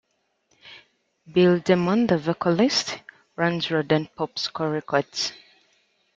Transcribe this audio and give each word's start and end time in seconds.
Bill 1.31 1.59
Damon, 1.59 2.07
the 2.07 2.17
vocalist, 2.17 2.97
runs 3.35 3.69
Rodent 3.69 4.09
Popsicle 4.17 4.73
Records. 4.73 5.31